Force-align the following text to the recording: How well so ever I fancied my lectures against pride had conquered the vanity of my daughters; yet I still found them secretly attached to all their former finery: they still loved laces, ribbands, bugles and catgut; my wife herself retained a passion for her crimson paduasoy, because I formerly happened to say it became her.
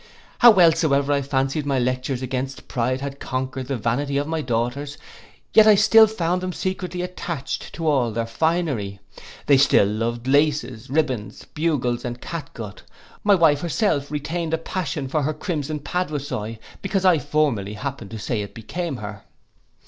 How 0.39 0.49
well 0.49 0.71
so 0.71 0.91
ever 0.93 1.13
I 1.13 1.21
fancied 1.21 1.63
my 1.67 1.77
lectures 1.77 2.23
against 2.23 2.67
pride 2.67 3.01
had 3.01 3.19
conquered 3.19 3.67
the 3.67 3.77
vanity 3.77 4.17
of 4.17 4.25
my 4.25 4.41
daughters; 4.41 4.97
yet 5.53 5.67
I 5.67 5.75
still 5.75 6.07
found 6.07 6.41
them 6.41 6.53
secretly 6.53 7.03
attached 7.03 7.71
to 7.73 7.87
all 7.87 8.09
their 8.11 8.25
former 8.25 8.63
finery: 8.65 8.99
they 9.45 9.57
still 9.57 9.85
loved 9.85 10.25
laces, 10.27 10.89
ribbands, 10.89 11.45
bugles 11.53 12.03
and 12.03 12.19
catgut; 12.19 12.81
my 13.23 13.35
wife 13.35 13.61
herself 13.61 14.09
retained 14.09 14.55
a 14.55 14.57
passion 14.57 15.07
for 15.07 15.21
her 15.21 15.35
crimson 15.35 15.79
paduasoy, 15.79 16.57
because 16.81 17.05
I 17.05 17.19
formerly 17.19 17.75
happened 17.75 18.09
to 18.09 18.17
say 18.17 18.41
it 18.41 18.55
became 18.55 18.95
her. 18.97 19.21